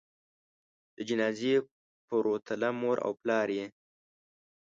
د 0.95 0.97
جنازې 1.09 1.55
پروتله؛ 2.07 2.69
مور 2.81 2.97
او 3.05 3.11
پلار 3.21 3.47
یې 3.57 3.67